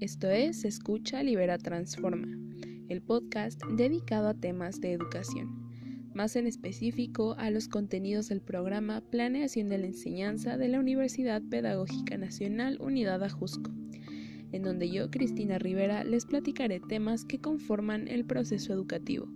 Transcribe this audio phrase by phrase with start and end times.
[0.00, 2.28] Esto es Escucha, Libera, Transforma,
[2.88, 5.68] el podcast dedicado a temas de educación,
[6.14, 11.42] más en específico a los contenidos del programa Planeación de la Enseñanza de la Universidad
[11.42, 13.72] Pedagógica Nacional Unidad Ajusco,
[14.52, 19.28] en donde yo, Cristina Rivera, les platicaré temas que conforman el proceso educativo.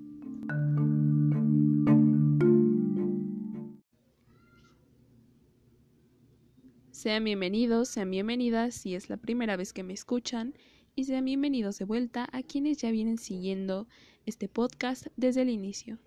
[6.93, 10.53] Sean bienvenidos, sean bienvenidas si es la primera vez que me escuchan
[10.95, 13.89] y sean bienvenidos de vuelta a quienes ya vienen siguiendo
[14.27, 15.99] este podcast desde el inicio.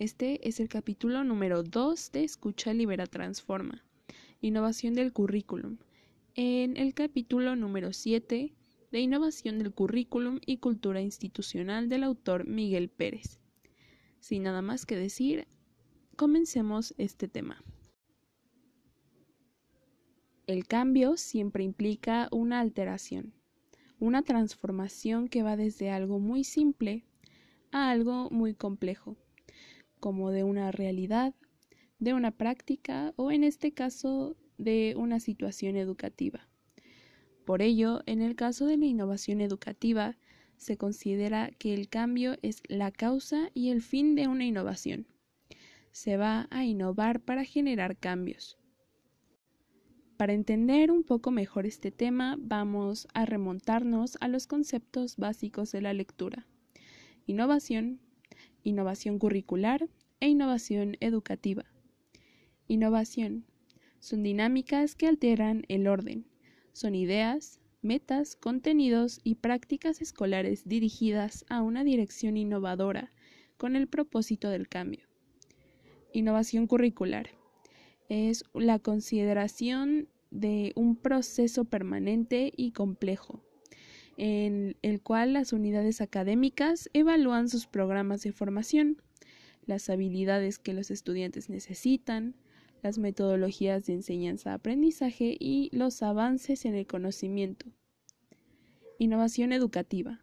[0.00, 3.84] Este es el capítulo número 2 de Escucha Libera Transforma,
[4.40, 5.78] Innovación del Currículum,
[6.34, 8.52] en el capítulo número 7
[8.90, 13.38] de Innovación del Currículum y Cultura Institucional del autor Miguel Pérez.
[14.18, 15.46] Sin nada más que decir,
[16.16, 17.62] comencemos este tema.
[20.48, 23.32] El cambio siempre implica una alteración,
[24.00, 27.04] una transformación que va desde algo muy simple
[27.70, 29.16] a algo muy complejo,
[30.00, 31.32] como de una realidad,
[32.00, 36.48] de una práctica o en este caso de una situación educativa.
[37.44, 40.16] Por ello, en el caso de la innovación educativa,
[40.56, 45.06] se considera que el cambio es la causa y el fin de una innovación.
[45.92, 48.58] Se va a innovar para generar cambios.
[50.22, 55.80] Para entender un poco mejor este tema, vamos a remontarnos a los conceptos básicos de
[55.80, 56.46] la lectura.
[57.26, 57.98] Innovación,
[58.62, 59.88] innovación curricular
[60.20, 61.64] e innovación educativa.
[62.68, 63.46] Innovación.
[63.98, 66.24] Son dinámicas que alteran el orden.
[66.72, 73.10] Son ideas, metas, contenidos y prácticas escolares dirigidas a una dirección innovadora
[73.56, 75.04] con el propósito del cambio.
[76.12, 77.30] Innovación curricular
[78.08, 83.44] es la consideración de un proceso permanente y complejo,
[84.16, 89.00] en el cual las unidades académicas evalúan sus programas de formación,
[89.66, 92.34] las habilidades que los estudiantes necesitan,
[92.82, 97.66] las metodologías de enseñanza-aprendizaje y los avances en el conocimiento.
[98.98, 100.20] Innovación educativa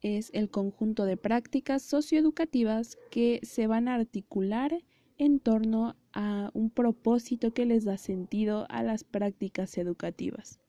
[0.00, 4.82] es el conjunto de prácticas socioeducativas que se van a articular
[5.18, 10.60] en torno a un propósito que les da sentido a las prácticas educativas.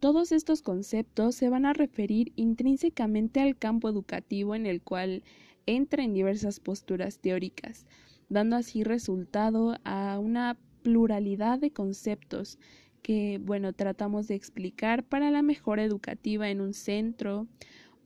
[0.00, 5.22] Todos estos conceptos se van a referir intrínsecamente al campo educativo en el cual
[5.66, 7.86] entra en diversas posturas teóricas,
[8.28, 12.58] dando así resultado a una pluralidad de conceptos
[13.02, 17.46] que, bueno, tratamos de explicar para la mejora educativa en un centro,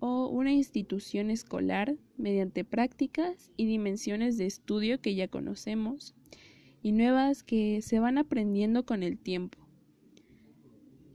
[0.00, 6.14] o una institución escolar mediante prácticas y dimensiones de estudio que ya conocemos
[6.82, 9.58] y nuevas que se van aprendiendo con el tiempo.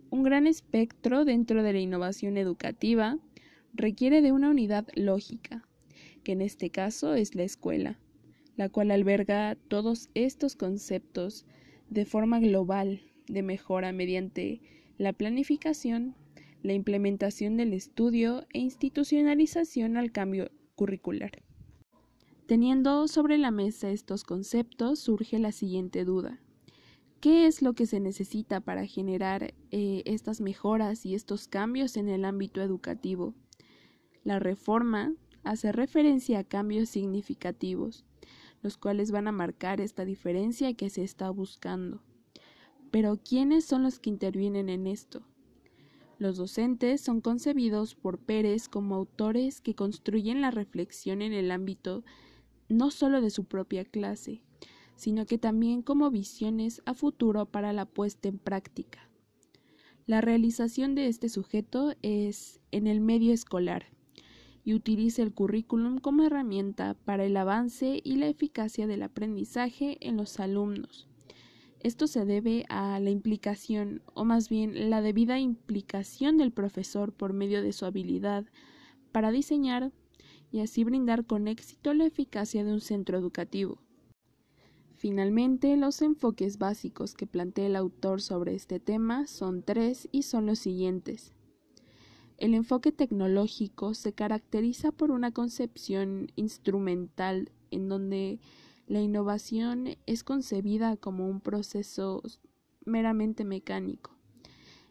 [0.09, 3.17] Un gran espectro dentro de la innovación educativa
[3.73, 5.65] requiere de una unidad lógica,
[6.23, 7.99] que en este caso es la escuela,
[8.57, 11.45] la cual alberga todos estos conceptos
[11.89, 14.61] de forma global de mejora mediante
[14.97, 16.15] la planificación,
[16.63, 21.44] la implementación del estudio e institucionalización al cambio curricular.
[22.45, 26.39] Teniendo sobre la mesa estos conceptos, surge la siguiente duda.
[27.19, 32.09] ¿Qué es lo que se necesita para generar eh, estas mejoras y estos cambios en
[32.09, 33.35] el ámbito educativo?
[34.23, 38.05] La reforma hace referencia a cambios significativos,
[38.61, 42.01] los cuales van a marcar esta diferencia que se está buscando.
[42.91, 45.23] Pero ¿quiénes son los que intervienen en esto?
[46.21, 52.03] Los docentes son concebidos por Pérez como autores que construyen la reflexión en el ámbito
[52.69, 54.43] no solo de su propia clase,
[54.93, 59.09] sino que también como visiones a futuro para la puesta en práctica.
[60.05, 63.87] La realización de este sujeto es en el medio escolar
[64.63, 70.17] y utiliza el currículum como herramienta para el avance y la eficacia del aprendizaje en
[70.17, 71.07] los alumnos
[71.83, 77.33] esto se debe a la implicación, o más bien la debida implicación del profesor por
[77.33, 78.45] medio de su habilidad
[79.11, 79.91] para diseñar
[80.51, 83.81] y así brindar con éxito la eficacia de un centro educativo.
[84.95, 90.45] Finalmente, los enfoques básicos que plantea el autor sobre este tema son tres y son
[90.45, 91.34] los siguientes.
[92.37, 98.39] El enfoque tecnológico se caracteriza por una concepción instrumental en donde
[98.91, 102.22] la innovación es concebida como un proceso
[102.84, 104.17] meramente mecánico.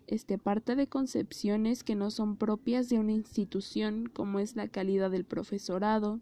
[0.06, 5.10] Este parte de concepciones que no son propias de una institución como es la calidad
[5.10, 6.18] del profesorado,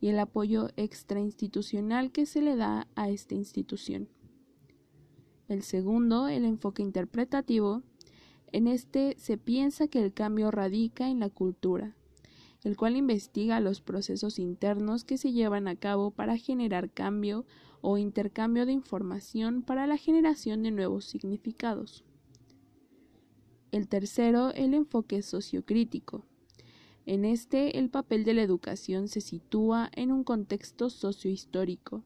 [0.00, 4.08] y el apoyo extrainstitucional que se le da a esta institución.
[5.46, 7.84] El segundo, el enfoque interpretativo.
[8.50, 11.94] En este se piensa que el cambio radica en la cultura,
[12.64, 17.46] el cual investiga los procesos internos que se llevan a cabo para generar cambio
[17.80, 22.04] o intercambio de información para la generación de nuevos significados.
[23.70, 26.24] El tercero, el enfoque sociocrítico.
[27.06, 32.02] En este, el papel de la educación se sitúa en un contexto sociohistórico,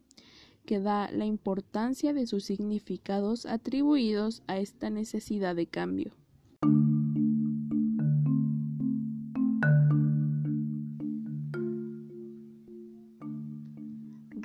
[0.64, 6.12] que da la importancia de sus significados atribuidos a esta necesidad de cambio.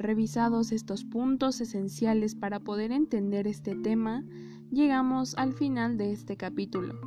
[0.07, 4.24] Revisados estos puntos esenciales para poder entender este tema,
[4.71, 6.98] llegamos al final de este capítulo.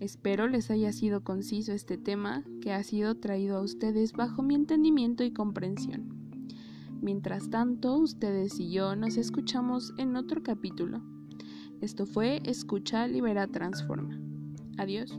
[0.00, 4.54] Espero les haya sido conciso este tema que ha sido traído a ustedes bajo mi
[4.54, 6.14] entendimiento y comprensión.
[7.00, 11.00] Mientras tanto, ustedes y yo nos escuchamos en otro capítulo.
[11.80, 14.20] Esto fue Escucha, Libera, Transforma.
[14.76, 15.18] Adiós.